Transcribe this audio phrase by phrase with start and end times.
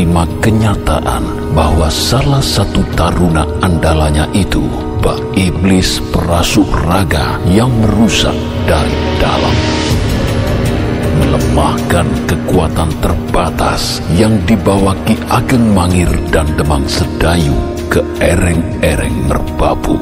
[0.00, 4.64] menerima kenyataan bahwa salah satu taruna andalanya itu
[5.04, 9.56] Bak Iblis perasuk raga yang merusak dari dalam
[11.20, 17.52] melemahkan kekuatan terbatas yang dibawa Ki Ageng Mangir dan Demang Sedayu
[17.92, 20.00] ke ereng-ereng merbabu.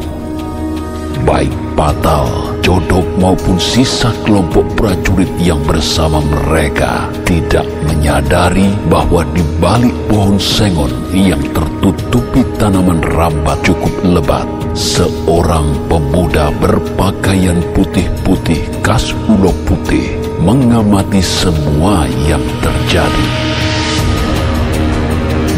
[1.27, 9.97] Baik Batal, Jodok maupun sisa kelompok prajurit yang bersama mereka tidak menyadari bahwa di balik
[10.05, 14.45] pohon sengon yang tertutupi tanaman rambat cukup lebat,
[14.77, 23.48] seorang pemuda berpakaian putih-putih khas ulo putih mengamati semua yang terjadi.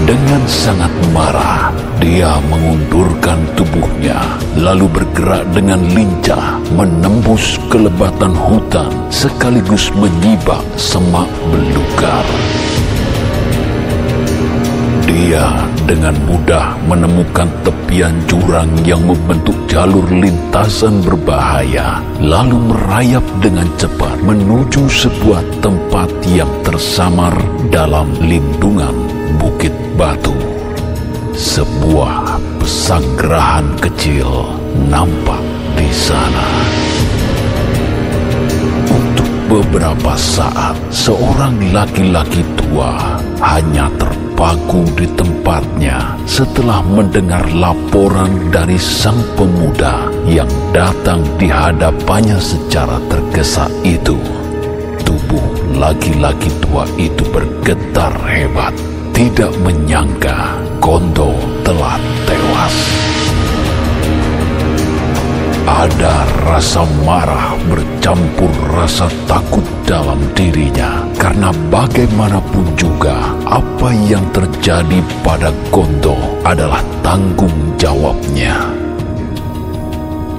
[0.00, 1.68] Dengan sangat marah,
[2.00, 4.16] dia mengundurkan tubuhnya,
[4.56, 12.24] lalu bergerak dengan lincah menembus kelebatan hutan sekaligus menyibak semak belukar.
[15.04, 24.16] Dia dengan mudah menemukan tepian jurang yang membentuk jalur lintasan berbahaya, lalu merayap dengan cepat
[24.24, 27.36] menuju sebuah tempat yang tersamar
[27.68, 29.70] dalam lindungan Bukit
[30.00, 30.32] Batu.
[31.36, 34.48] Sebuah pesanggerahan kecil
[34.88, 35.44] nampak
[35.76, 36.48] di sana.
[38.88, 49.20] Untuk beberapa saat, seorang laki-laki tua hanya terpaku di tempatnya setelah mendengar laporan dari sang
[49.36, 54.16] pemuda yang datang di hadapannya secara tergesa itu.
[55.04, 58.72] Tubuh laki-laki tua itu bergetar hebat,
[59.20, 61.28] tidak menyangka Kondo
[61.60, 62.76] telah tewas.
[65.68, 75.52] Ada rasa marah bercampur rasa takut dalam dirinya karena bagaimanapun juga apa yang terjadi pada
[75.68, 78.56] Gondo adalah tanggung jawabnya.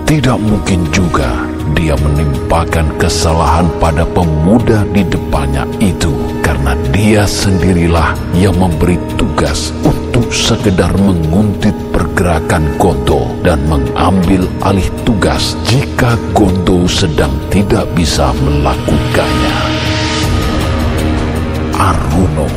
[0.10, 6.12] Tidak mungkin juga dia menimpakan kesalahan pada pemuda di depannya itu
[6.44, 15.56] karena dia sendirilah yang memberi tugas untuk sekedar menguntit pergerakan Gondo dan mengambil alih tugas
[15.70, 19.58] jika Gondo sedang tidak bisa melakukannya.
[21.78, 22.50] Aruno,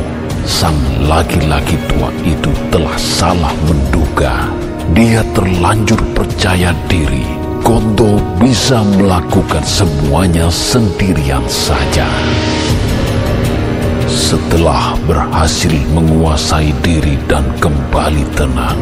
[0.45, 0.77] sang
[1.07, 4.49] laki-laki tua itu telah salah menduga.
[4.93, 12.05] Dia terlanjur percaya diri Gondo bisa melakukan semuanya sendirian saja.
[14.05, 18.77] Setelah berhasil menguasai diri dan kembali tenang,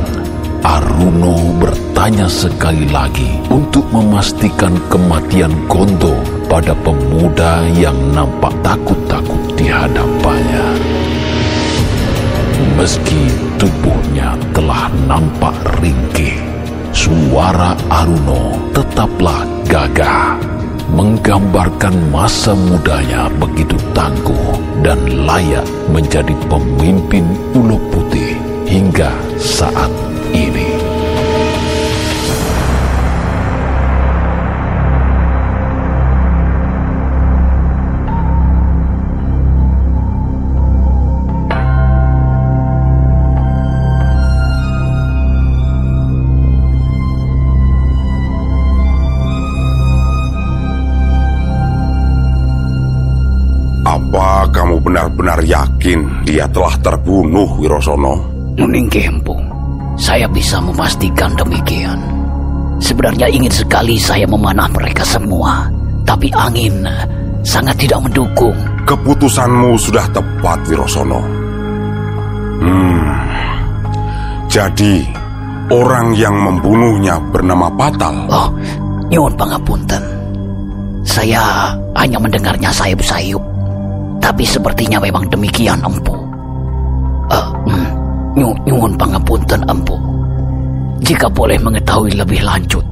[0.67, 6.19] Aruno bertanya sekali lagi untuk memastikan kematian Gondo
[6.51, 10.67] pada pemuda yang nampak takut-takut di hadapannya.
[12.75, 16.35] Meski tubuhnya telah nampak ringkih,
[16.93, 20.37] suara Aruno tetaplah gagah,
[20.93, 27.25] menggambarkan masa mudanya begitu tangguh dan layak menjadi pemimpin
[27.57, 28.37] Ulo Putih
[28.69, 29.09] hingga
[29.41, 29.89] saat
[54.93, 58.13] benar-benar yakin dia telah terbunuh, Wirosono?
[58.53, 59.33] Nuning Kempu,
[59.97, 61.97] saya bisa memastikan demikian.
[62.77, 65.65] Sebenarnya ingin sekali saya memanah mereka semua,
[66.05, 66.85] tapi angin
[67.41, 68.53] sangat tidak mendukung.
[68.85, 71.25] Keputusanmu sudah tepat, Wirosono.
[72.61, 73.01] Hmm.
[74.45, 75.09] Jadi,
[75.73, 78.29] orang yang membunuhnya bernama Patal.
[78.29, 78.53] Oh,
[79.09, 80.05] nyuwun pangapunten.
[81.01, 83.41] Saya hanya mendengarnya sayup-sayup,
[84.23, 86.15] tapi sepertinya memang demikian empu.
[87.27, 87.87] Uh, hmm,
[88.39, 89.99] nyu, nyuwun pangapunten empu.
[91.03, 92.87] Jika boleh mengetahui lebih lanjut,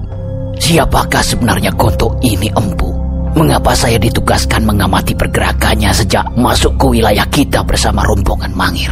[0.60, 2.92] siapakah sebenarnya Gonto ini empu?
[3.32, 8.92] Mengapa saya ditugaskan mengamati pergerakannya sejak masuk ke wilayah kita bersama rombongan Mangir?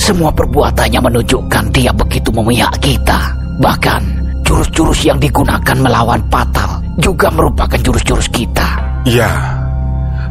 [0.00, 3.36] Semua perbuatannya menunjukkan dia begitu memihak kita.
[3.60, 4.02] Bahkan
[4.40, 8.80] jurus-jurus yang digunakan melawan Patal juga merupakan jurus-jurus kita.
[9.04, 9.28] Ya,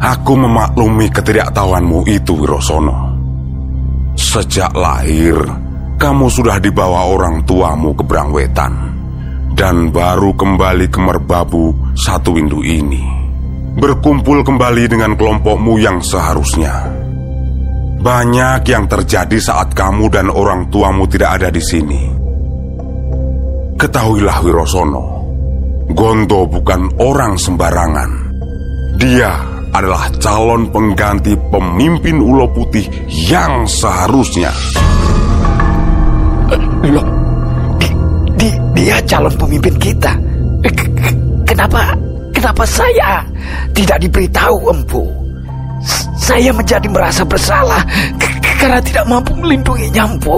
[0.04, 3.16] aku memaklumi ketidaktahuanmu itu, Wirosono.
[4.20, 5.40] Sejak lahir,
[5.96, 8.74] kamu sudah dibawa orang tuamu ke Brangwetan
[9.56, 13.02] dan baru kembali ke Merbabu satu windu ini.
[13.74, 16.94] Berkumpul kembali dengan kelompokmu yang seharusnya.
[18.04, 22.02] Banyak yang terjadi saat kamu dan orang tuamu tidak ada di sini.
[23.80, 25.06] Ketahuilah Wirosono,
[25.90, 28.12] Gondo bukan orang sembarangan.
[29.00, 34.54] Dia adalah calon pengganti pemimpin Ulo Putih yang seharusnya.
[36.86, 37.08] Loh,
[37.82, 37.90] di,
[38.38, 40.14] di, dia calon pemimpin kita.
[41.50, 41.98] Kenapa,
[42.30, 43.26] kenapa saya
[43.74, 45.04] tidak diberitahu empu?
[46.16, 47.84] Saya menjadi merasa bersalah
[48.62, 50.38] karena tidak mampu melindunginya empu.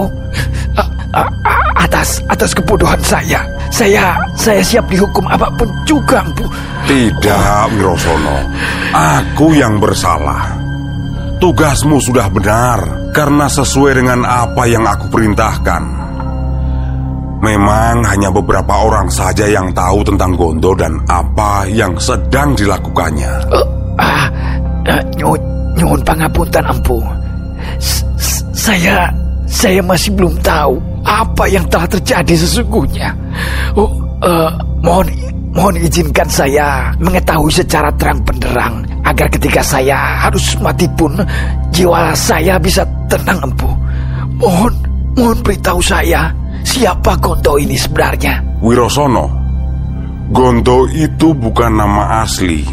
[1.76, 3.40] Atas, atas kebodohan saya.
[3.70, 6.44] Saya, saya siap dihukum apa pun juga empu.
[6.86, 8.38] Tidak, Wirosono.
[8.92, 10.56] Aku yang bersalah.
[11.36, 15.82] Tugasmu sudah benar karena sesuai dengan apa yang aku perintahkan.
[17.44, 23.52] Memang hanya beberapa orang saja yang tahu tentang Gondo dan apa yang sedang dilakukannya.
[23.52, 23.66] Uh,
[24.00, 24.26] ah,
[24.88, 25.40] uh, nyun,
[25.76, 26.98] nyun pangapunten empu.
[28.56, 29.12] saya
[29.46, 33.14] saya masih belum tahu apa yang telah terjadi sesungguhnya.
[33.78, 33.94] Oh,
[34.26, 34.50] uh,
[34.82, 35.06] mohon
[35.54, 41.14] mohon izinkan saya mengetahui secara terang benderang agar ketika saya harus mati pun
[41.70, 43.70] jiwa saya bisa tenang empu.
[44.42, 44.74] Mohon
[45.14, 46.34] mohon beritahu saya
[46.66, 48.58] Siapa Gonto ini sebenarnya?
[48.58, 49.30] Wirosono,
[50.34, 52.66] Gonto itu bukan nama asli.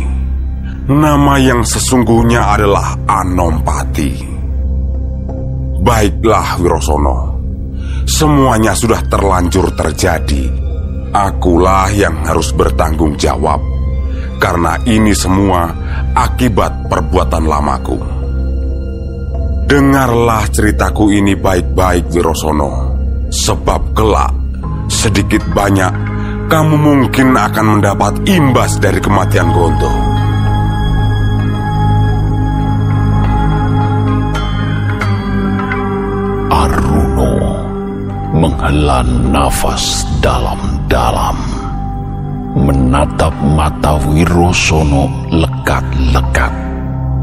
[0.89, 4.11] Nama yang sesungguhnya adalah Anompati.
[5.77, 7.32] Baiklah Wirosono,
[8.05, 10.49] semuanya sudah terlanjur terjadi.
[11.13, 13.61] Akulah yang harus bertanggung jawab,
[14.41, 15.69] karena ini semua
[16.17, 17.97] akibat perbuatan lamaku.
[19.69, 22.93] Dengarlah ceritaku ini baik-baik Wirosono.
[23.33, 24.33] Sebab kelak,
[24.85, 25.93] sedikit banyak,
[26.45, 29.93] kamu mungkin akan mendapat imbas dari kematian Gonto.
[36.53, 36.92] Aruno
[38.43, 41.39] menghela nafas dalam-dalam,
[42.59, 46.51] menatap mata Wirosono lekat-lekat.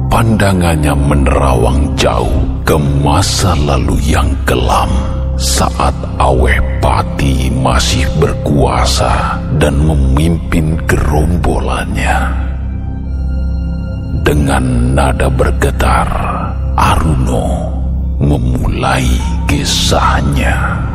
[0.09, 2.75] Pandangannya menerawang jauh ke
[3.05, 4.89] masa lalu yang kelam
[5.37, 12.19] saat Aweh Pati masih berkuasa dan memimpin gerombolannya.
[14.25, 16.09] Dengan nada bergetar,
[16.75, 17.71] Aruno
[18.19, 19.07] memulai
[19.47, 20.90] kisahnya.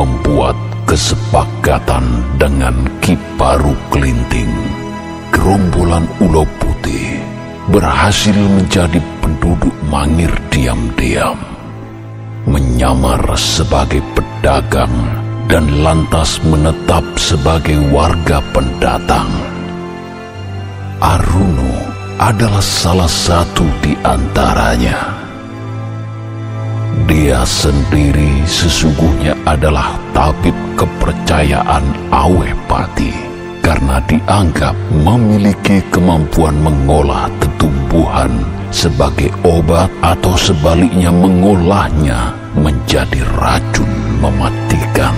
[0.00, 0.56] Membuat
[0.88, 2.72] kesepakatan dengan
[3.04, 4.48] Kiparu Kelinting,
[5.28, 7.20] gerombolan Ulo Putih
[7.68, 11.36] berhasil menjadi penduduk Mangir diam-diam,
[12.48, 14.96] menyamar sebagai pedagang
[15.52, 19.28] dan lantas menetap sebagai warga pendatang.
[20.96, 21.76] Aruno
[22.16, 25.29] adalah salah satu di antaranya.
[27.30, 33.14] Dia sendiri sesungguhnya adalah tabib kepercayaan Awepati
[33.62, 38.34] karena dianggap memiliki kemampuan mengolah tetumbuhan
[38.74, 43.86] sebagai obat atau sebaliknya mengolahnya menjadi racun
[44.18, 45.14] mematikan.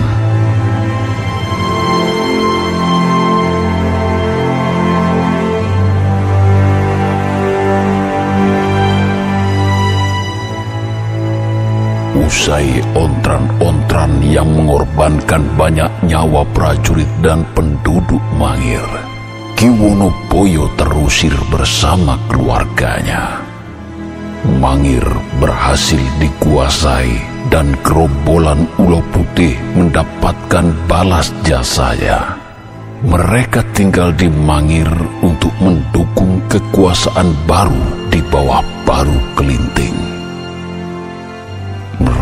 [12.23, 18.79] Usai ontran-ontran yang mengorbankan banyak nyawa prajurit dan penduduk Mangir,
[19.59, 23.43] Kiwono Boyo terusir bersama keluarganya.
[24.55, 25.03] Mangir
[25.43, 27.11] berhasil dikuasai
[27.51, 32.39] dan gerombolan Ulo Putih mendapatkan balas jasanya.
[33.03, 34.87] Mereka tinggal di Mangir
[35.19, 40.22] untuk mendukung kekuasaan baru di bawah Baru Kelinting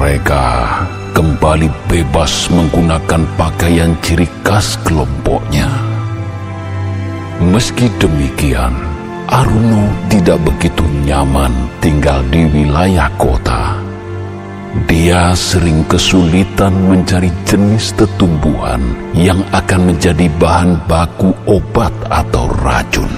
[0.01, 0.81] mereka
[1.13, 5.69] kembali bebas menggunakan pakaian ciri khas kelompoknya.
[7.37, 8.73] Meski demikian,
[9.29, 11.53] Aruno tidak begitu nyaman
[11.85, 13.77] tinggal di wilayah kota.
[14.89, 18.81] Dia sering kesulitan mencari jenis tetumbuhan
[19.13, 23.13] yang akan menjadi bahan baku obat atau racun.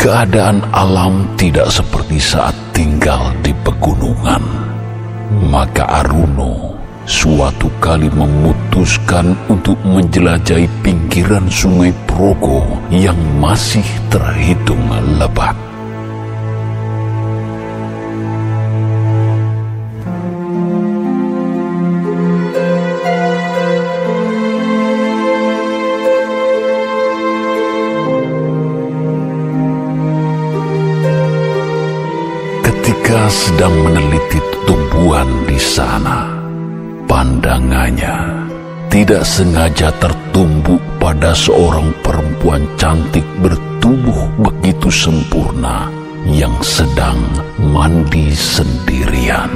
[0.00, 4.69] keadaan alam tidak seperti saat tinggal di pegunungan.
[5.40, 6.76] Maka Aruno
[7.08, 14.78] suatu kali memutuskan untuk menjelajahi pinggiran sungai Progo yang masih terhitung
[15.16, 15.56] lebat.
[32.60, 34.09] Ketika sedang meneliti
[35.44, 36.28] di sana,
[37.08, 38.48] pandangannya
[38.90, 45.86] tidak sengaja tertumbuk pada seorang perempuan cantik bertubuh begitu sempurna
[46.28, 47.16] yang sedang
[47.56, 49.48] mandi sendirian.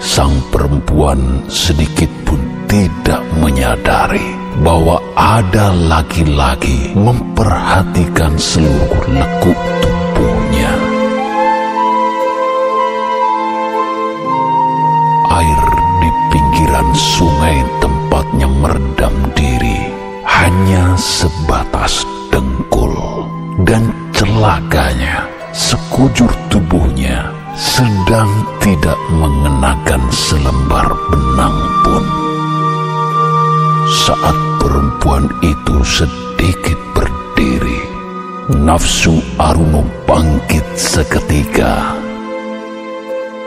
[0.00, 10.59] Sang perempuan sedikit pun tidak menyadari bahwa ada laki-laki memperhatikan seluruh lekuk tubuhnya.
[16.94, 19.90] Sungai tempatnya meredam diri
[20.26, 22.94] hanya sebatas dengkul
[23.66, 28.30] dan celakanya sekujur tubuhnya sedang
[28.62, 32.04] tidak mengenakan selembar benang pun.
[34.06, 37.82] Saat perempuan itu sedikit berdiri,
[38.54, 42.00] nafsu Aruno bangkit seketika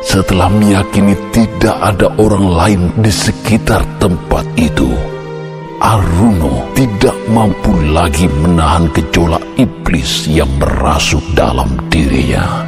[0.04, 4.92] setelah meyakini tidak ada orang lain di sekitar tempat itu.
[5.84, 12.64] Aruno tidak mampu lagi menahan gejolak iblis yang merasuk dalam dirinya.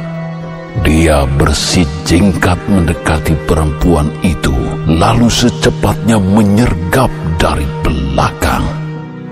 [0.84, 4.52] Dia bersijingkat mendekati perempuan itu,
[4.84, 7.08] lalu secepatnya menyergap
[7.40, 8.64] dari belakang.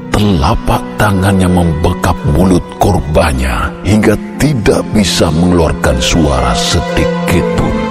[0.09, 7.84] Telapak tangannya membekap mulut korbannya hingga tidak bisa mengeluarkan suara sedikit pun.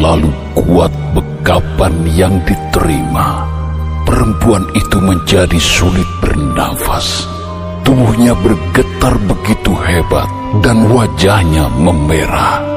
[0.00, 3.44] Terlalu kuat bekapan yang diterima,
[4.08, 7.28] perempuan itu menjadi sulit bernafas.
[7.84, 10.24] Tubuhnya bergetar begitu hebat
[10.64, 12.69] dan wajahnya memerah.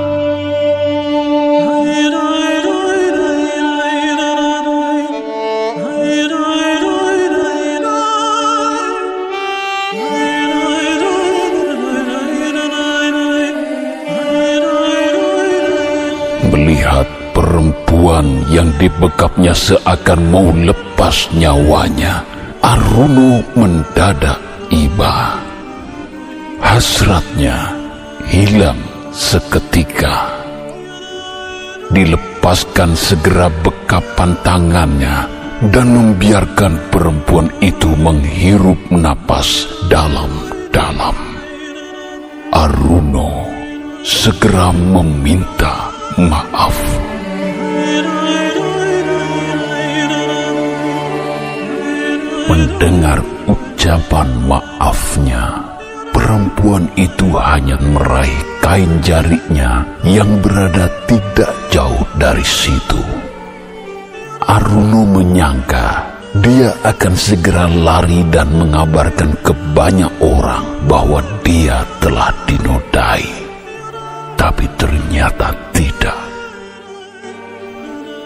[18.54, 22.22] Yang dibekapnya seakan mau lepas nyawanya,
[22.62, 24.38] Aruno mendadak
[24.70, 25.42] iba.
[26.62, 27.74] Hasratnya
[28.30, 28.80] hilang
[29.12, 30.30] seketika.
[31.94, 35.28] Dilepaskan segera bekapan tangannya
[35.70, 41.18] dan membiarkan perempuan itu menghirup napas dalam-dalam.
[42.54, 43.50] Aruno
[44.04, 47.13] segera meminta maaf.
[52.54, 53.18] Mendengar
[53.50, 55.58] ucapan maafnya,
[56.14, 63.02] perempuan itu hanya meraih kain jarinya yang berada tidak jauh dari situ.
[64.46, 66.14] Aruno menyangka
[66.46, 73.26] dia akan segera lari dan mengabarkan ke banyak orang bahwa dia telah dinodai.
[74.38, 76.22] Tapi ternyata tidak.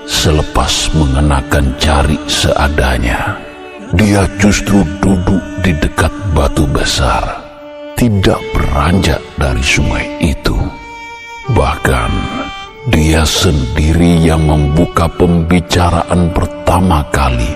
[0.03, 3.46] Selepas mengenakan jari seadanya,
[3.95, 7.23] dia justru duduk di dekat batu besar,
[7.95, 10.57] tidak beranjak dari sungai itu.
[11.55, 12.11] Bahkan
[12.91, 17.51] dia sendiri yang membuka pembicaraan pertama kali,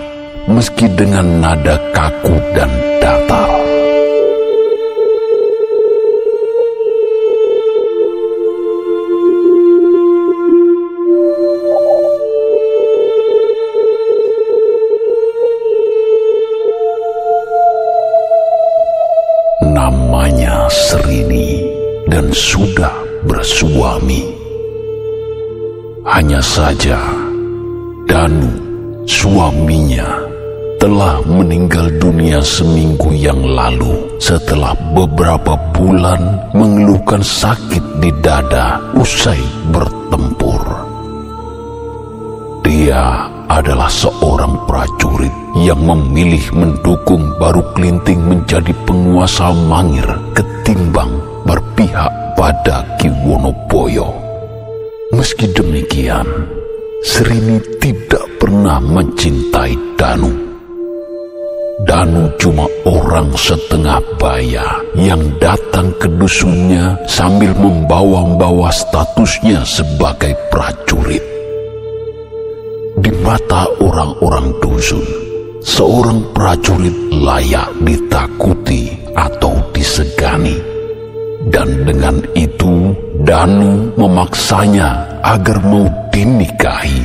[0.47, 2.71] meski dengan nada kaku dan
[3.03, 3.70] datar.
[22.21, 22.93] Dan sudah
[23.25, 24.29] bersuami.
[26.05, 27.01] Hanya saja
[28.05, 28.53] Danu,
[29.09, 30.21] suaminya,
[30.77, 39.41] telah meninggal dunia seminggu yang lalu setelah beberapa bulan mengeluhkan sakit di dada usai
[39.73, 40.61] bertempur.
[42.61, 45.33] Dia adalah seorang prajurit
[45.65, 50.05] yang memilih mendukung Baru Kelinting menjadi penguasa Mangir
[50.37, 50.60] ketimbang
[51.91, 54.07] berpihak pada Ki Wonoboyo.
[55.11, 56.23] Meski demikian,
[57.03, 60.31] Serini tidak pernah mencintai Danu.
[61.81, 71.25] Danu cuma orang setengah baya yang datang ke dusunnya sambil membawa-bawa statusnya sebagai prajurit.
[73.01, 75.01] Di mata orang-orang dusun,
[75.65, 80.70] seorang prajurit layak ditakuti atau disegani.
[81.49, 82.93] Dan dengan itu,
[83.25, 87.01] Danu memaksanya agar mau dinikahi.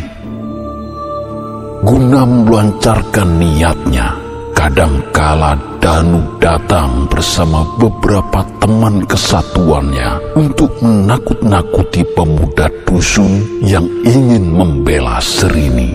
[1.87, 4.27] Guna melancarkan niatnya,
[4.57, 15.93] Kadangkala Danu datang bersama beberapa teman kesatuannya untuk menakut-nakuti pemuda dusun yang ingin membela Serini.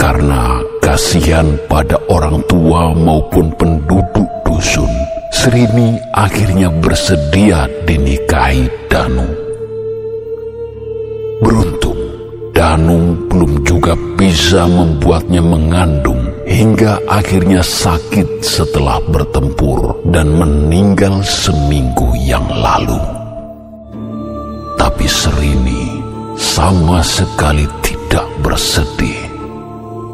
[0.00, 4.90] Karena kasihan pada orang tua maupun penduduk dusun,
[5.34, 9.26] Serini akhirnya bersedia dinikahi Danu.
[11.42, 11.98] Beruntung,
[12.54, 22.46] Danu belum juga bisa membuatnya mengandung hingga akhirnya sakit setelah bertempur dan meninggal seminggu yang
[22.46, 23.02] lalu.
[24.78, 25.98] Tapi Serini
[26.38, 29.18] sama sekali tidak bersedih.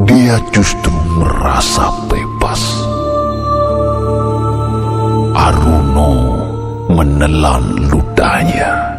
[0.08, 2.88] Dia justru merasa bebas.
[5.40, 6.12] Aruno
[6.92, 8.90] menelan ludahnya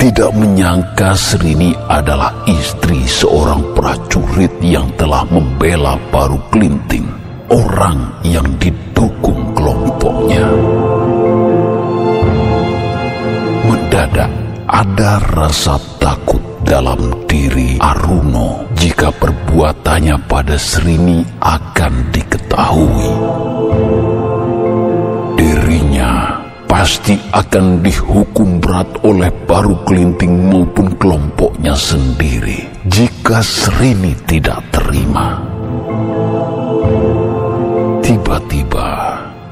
[0.00, 7.04] tidak menyangka Serini adalah istri seorang prajurit yang telah membela Paru Klinting,
[7.52, 10.48] orang yang didukung kelompoknya.
[13.68, 14.32] Mendadak
[14.64, 23.49] ada rasa takut dalam diri Aruno jika perbuatannya pada Serini akan diketahui.
[26.80, 32.56] Pasti akan dihukum berat oleh Baru Kelinting maupun kelompoknya sendiri
[32.88, 35.44] jika Serini tidak terima.
[38.00, 38.88] Tiba-tiba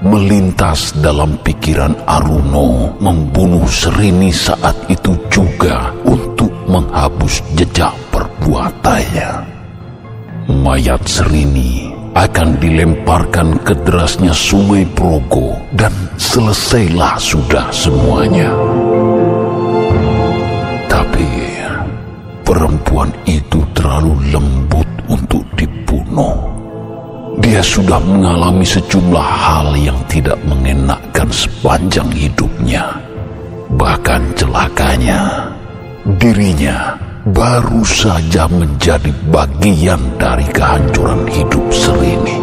[0.09, 9.45] melintas dalam pikiran Aruno membunuh Serini saat itu juga untuk menghapus jejak perbuatannya.
[10.49, 18.51] Mayat Serini akan dilemparkan ke derasnya sungai Progo dan selesailah sudah semuanya.
[20.91, 21.31] Tapi
[22.43, 26.35] perempuan itu terlalu lembut untuk dibunuh.
[27.39, 32.99] Dia sudah mengalami sejumlah hal yang tidak mengenakkan sepanjang hidupnya.
[33.79, 35.47] Bahkan celakanya,
[36.19, 42.39] dirinya baru saja menjadi bagian dari kehancuran hidup Serini.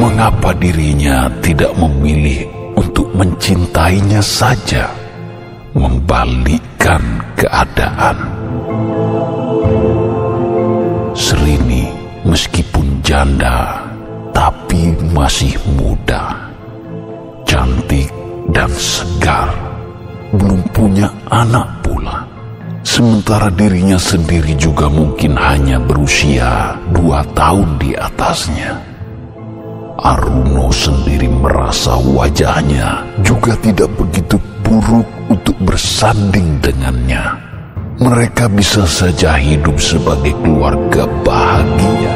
[0.00, 4.88] Mengapa dirinya tidak memilih untuk mencintainya saja,
[5.76, 7.02] membalikkan
[7.36, 8.16] keadaan?
[11.12, 11.92] Serini
[12.24, 13.76] meskipun janda,
[14.32, 16.32] tapi masih muda,
[17.44, 18.08] cantik
[18.56, 19.52] dan segar,
[20.32, 21.79] belum punya anak
[22.80, 28.72] Sementara dirinya sendiri juga mungkin hanya berusia dua tahun di atasnya.
[30.00, 37.36] Aruno sendiri merasa wajahnya juga tidak begitu buruk untuk bersanding dengannya.
[38.00, 42.14] Mereka bisa saja hidup sebagai keluarga bahagia.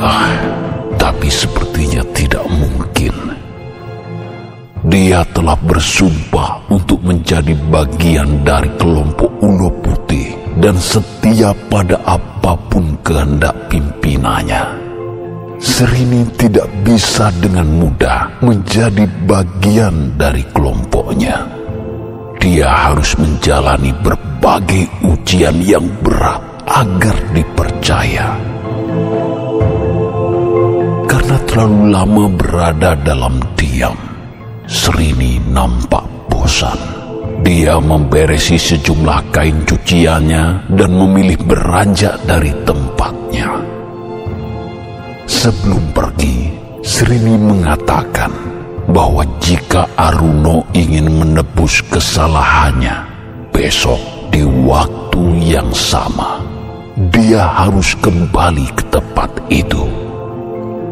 [0.00, 0.32] Ah,
[0.96, 2.91] tapi sepertinya tidak mungkin
[4.92, 13.00] dia telah bersumpah untuk menjadi bagian dari kelompok Ulo Putih dan setia pada apa pun
[13.00, 14.60] kehendak pimpinannya.
[15.56, 21.40] Serini tidak bisa dengan mudah menjadi bagian dari kelompoknya.
[22.36, 28.36] Dia harus menjalani berbagai ujian yang berat agar dipercaya.
[31.08, 34.11] Karena terlalu lama berada dalam diam,
[34.62, 36.78] Serini nampak bosan.
[37.42, 43.50] Dia memberesi sejumlah kain cuciannya dan memilih beranjak dari tempatnya.
[45.26, 46.54] Sebelum pergi,
[46.86, 48.30] Serini mengatakan
[48.86, 53.02] bahwa jika Aruno ingin menebus kesalahannya,
[53.50, 53.98] besok
[54.30, 56.38] di waktu yang sama,
[57.10, 59.82] dia harus kembali ke tempat itu.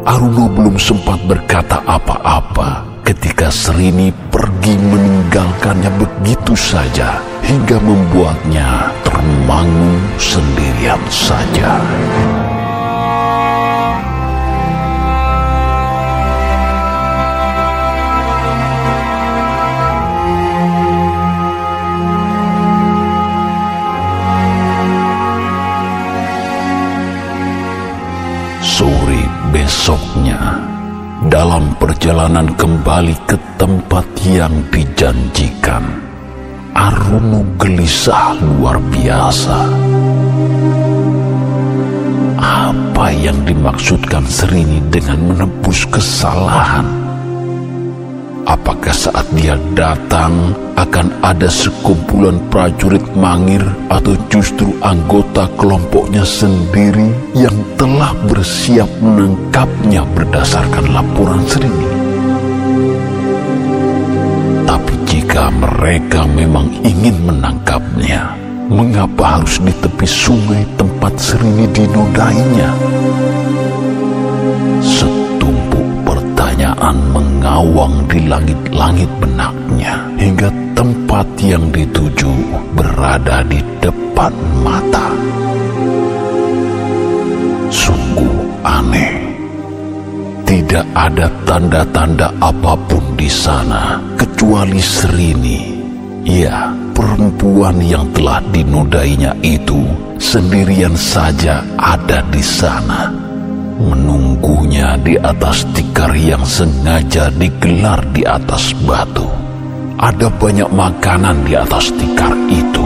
[0.03, 11.03] Aruno belum sempat berkata apa-apa ketika Serini pergi meninggalkannya begitu saja hingga membuatnya termangu sendirian
[11.11, 11.75] saja.
[31.31, 35.79] Dalam perjalanan kembali ke tempat yang dijanjikan,
[36.75, 39.57] Aruno gelisah luar biasa.
[42.35, 47.00] Apa yang dimaksudkan Serini dengan menebus kesalahan?
[48.49, 53.61] Apakah saat dia datang akan ada sekumpulan prajurit mangir
[53.93, 57.05] atau justru anggota kelompoknya sendiri
[57.37, 61.89] yang telah bersiap menangkapnya berdasarkan laporan Serini?
[64.65, 68.33] Tapi jika mereka memang ingin menangkapnya,
[68.73, 72.69] mengapa harus di tepi sungai tempat Serini dinodainya?
[76.71, 82.31] Pertanyaan mengawang di langit-langit benaknya hingga tempat yang dituju
[82.79, 84.31] berada di depan
[84.63, 85.11] mata.
[87.67, 89.11] Sungguh aneh.
[90.47, 95.79] Tidak ada tanda-tanda apa pun di sana kecuali Serini.
[96.23, 99.83] Ya, perempuan yang telah dinodainya itu
[100.21, 103.30] sendirian saja ada di sana
[103.81, 109.25] menunggunya di atas tikar yang sengaja digelar di atas batu.
[109.97, 112.85] Ada banyak makanan di atas tikar itu.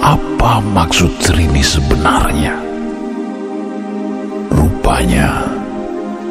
[0.00, 2.54] Apa maksud Serini sebenarnya?
[4.52, 5.44] Rupanya,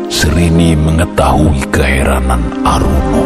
[0.10, 3.26] Serini mengetahui keheranan Aruno.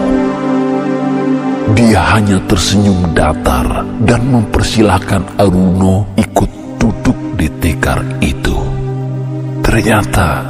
[1.72, 8.71] Dia hanya tersenyum datar dan mempersilahkan Aruno ikut duduk di tikar itu.
[9.62, 10.42] Ternyata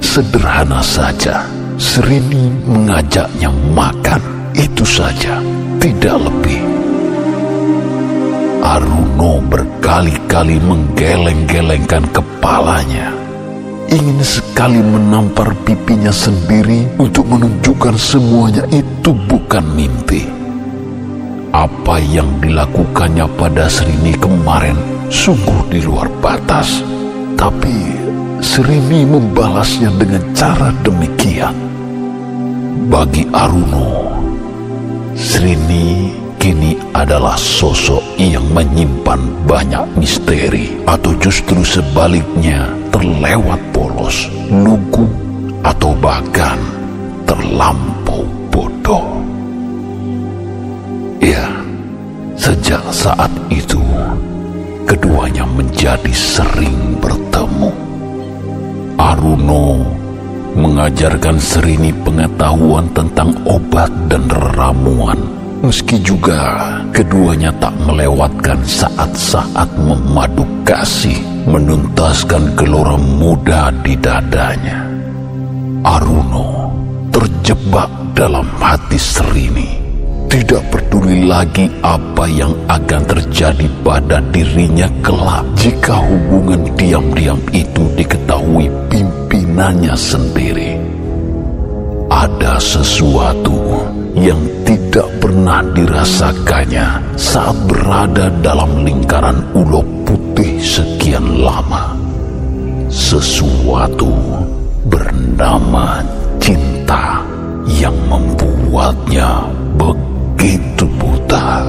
[0.00, 1.44] sederhana saja.
[1.74, 4.22] Serini mengajaknya makan.
[4.54, 5.42] Itu saja,
[5.82, 6.62] tidak lebih.
[8.62, 13.10] Aruno berkali-kali menggeleng-gelengkan kepalanya.
[13.90, 20.24] Ingin sekali menampar pipinya sendiri untuk menunjukkan semuanya itu bukan mimpi.
[21.52, 24.74] Apa yang dilakukannya pada Serini kemarin
[25.10, 26.82] sungguh di luar batas.
[27.34, 28.03] Tapi
[28.44, 31.56] Serini membalasnya dengan cara demikian.
[32.92, 34.20] Bagi Aruno,
[35.16, 45.08] Serini kini adalah sosok yang menyimpan banyak misteri atau justru sebaliknya terlewat polos, lugu,
[45.64, 46.60] atau bahkan
[47.24, 49.24] terlampau bodoh.
[51.24, 51.48] Ya,
[52.36, 53.80] sejak saat itu,
[54.84, 57.83] keduanya menjadi sering bertemu.
[58.94, 59.82] Aruno
[60.54, 65.18] mengajarkan Serini pengetahuan tentang obat dan ramuan.
[65.64, 71.16] Meski juga keduanya tak melewatkan saat-saat memadu kasih
[71.48, 74.86] menuntaskan gelora muda di dadanya.
[75.82, 76.70] Aruno
[77.10, 79.83] terjebak dalam hati Serini
[80.34, 88.66] tidak peduli lagi apa yang akan terjadi pada dirinya kelak jika hubungan diam-diam itu diketahui
[88.90, 90.74] pimpinannya sendiri.
[92.10, 93.54] Ada sesuatu
[94.18, 101.94] yang tidak pernah dirasakannya saat berada dalam lingkaran ulo putih sekian lama.
[102.90, 104.10] Sesuatu
[104.90, 106.02] bernama
[106.42, 107.22] cinta
[107.78, 109.46] yang membuatnya
[109.78, 110.13] begitu
[110.44, 111.64] begitu buta.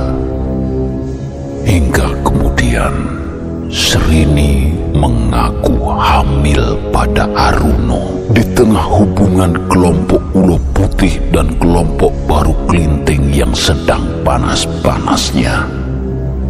[1.64, 2.92] Hingga kemudian
[3.72, 13.32] Serini mengaku hamil pada Aruno di tengah hubungan kelompok ulo putih dan kelompok baru kelinting
[13.32, 15.64] yang sedang panas-panasnya.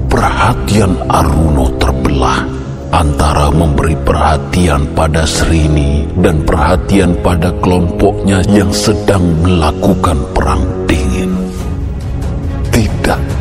[0.09, 2.41] Perhatian Aruno terbelah
[2.89, 10.84] antara memberi perhatian pada Serini dan perhatian pada kelompoknya yang sedang melakukan perang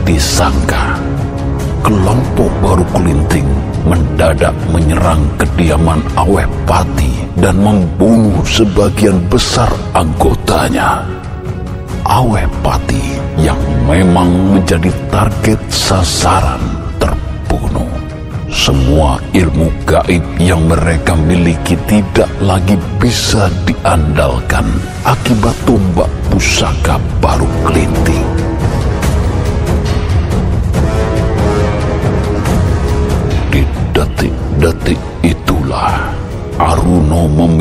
[0.04, 1.00] disangka,
[1.80, 3.48] kelompok baru kelinting
[3.84, 11.04] mendadak menyerang kediaman Aweh Pati dan membunuh sebagian besar anggotanya.
[12.04, 16.60] Aweh Pati yang memang menjadi target sasaran
[17.00, 17.88] terbunuh.
[18.52, 24.68] Semua ilmu gaib yang mereka miliki tidak lagi bisa diandalkan
[25.04, 28.23] akibat tombak pusaka baru kelinting.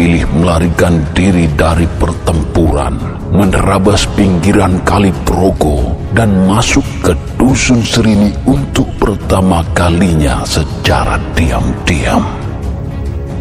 [0.03, 2.99] Memilih melarikan diri dari pertempuran,
[3.31, 12.19] menerabas pinggiran Kali Progo, dan masuk ke Dusun Serini untuk pertama kalinya secara diam-diam.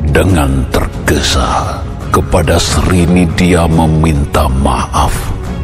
[0.06, 1.82] Dengan tergesa-gesa
[2.14, 5.10] kepada Serini dia meminta maaf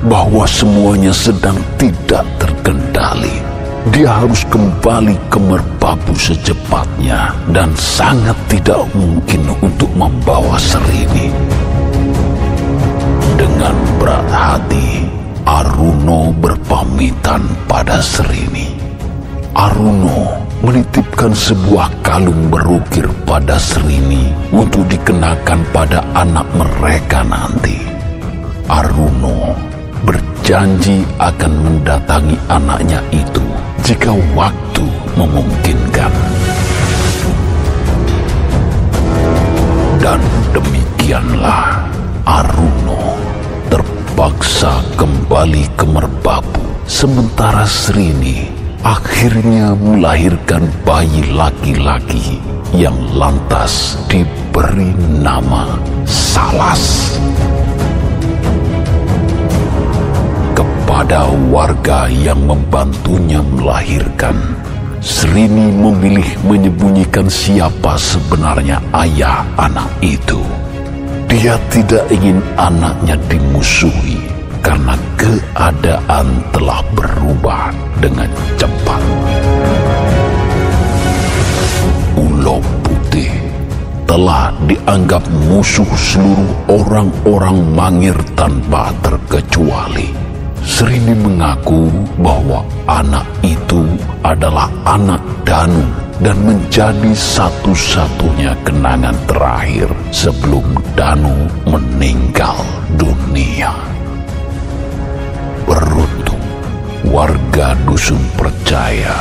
[0.03, 3.48] bahwa semuanya sedang tidak terkendali.
[3.89, 11.33] Dia harus kembali ke Merbabu secepatnya dan sangat tidak mungkin untuk membawa Serini.
[13.41, 15.09] Dengan berat hati,
[15.49, 18.77] Aruno berpamitan pada Serini.
[19.57, 27.81] Aruno menitipkan sebuah kalung berukir pada Serini untuk dikenakan pada anak mereka nanti.
[28.69, 29.57] Aruno
[30.05, 33.48] berjanji akan mendatangi anaknya itu
[33.89, 34.85] jika waktu
[35.17, 36.13] memungkinkan.
[39.97, 40.21] Dan
[40.53, 41.89] demikianlah
[42.29, 43.17] Aruno
[43.73, 48.53] terpaksa kembali ke Merbabu sementara Srini
[48.85, 52.45] akhirnya melahirkan bayi laki-laki
[52.77, 55.65] yang lantas diberi nama
[56.05, 57.17] Salas.
[60.89, 64.33] Kepada warga yang membantunya melahirkan,
[65.05, 70.41] Srini memilih menyembunyikan siapa sebenarnya ayah anak itu.
[71.29, 74.17] Dia tidak ingin anaknya dimusuhi
[74.65, 77.69] karena keadaan telah berubah
[78.01, 79.03] dengan cepat.
[82.17, 83.29] Ulo Putih
[84.09, 85.21] telah dianggap
[85.53, 90.28] musuh seluruh orang-orang Mangir tanpa terkecuali.
[90.63, 93.85] Serini mengaku bahwa anak itu
[94.23, 95.87] adalah anak Danu
[96.19, 100.67] dan menjadi satu-satunya kenangan terakhir sebelum
[100.99, 102.59] Danu meninggal
[102.99, 103.71] dunia.
[105.69, 106.43] Beruntung,
[107.07, 109.15] warga dusun percaya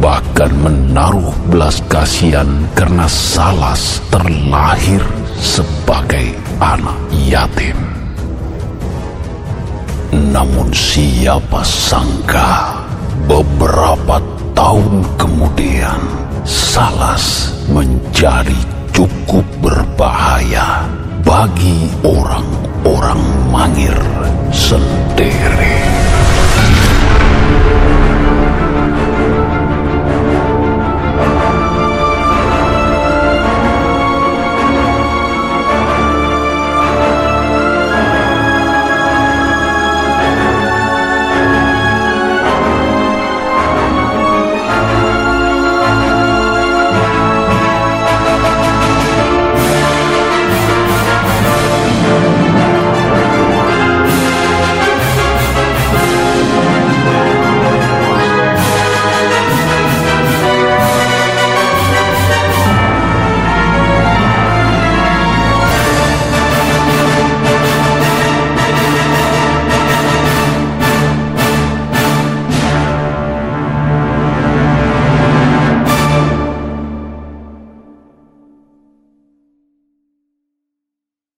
[0.00, 5.00] bahkan menaruh belas kasihan karena Salas terlahir
[5.40, 7.95] sebagai anak yatim.
[10.16, 12.80] Namun siapa sangka
[13.28, 14.16] beberapa
[14.56, 16.00] tahun kemudian
[16.46, 18.56] Salas menjadi
[18.96, 20.88] cukup berbahaya
[21.20, 23.20] bagi orang-orang
[23.52, 23.98] Mangir
[24.54, 25.85] sendiri.